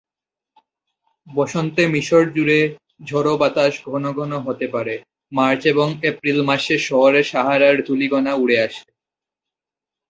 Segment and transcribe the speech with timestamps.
[1.27, 2.59] বসন্তে মিশর জুড়ে
[3.03, 4.95] ঝড়ো বাতাস ঘন ঘন হতে পারে,
[5.31, 8.85] মার্চ এবং এপ্রিল মাসে শহরে সাহারার ধূলিকণা উড়ে আসে।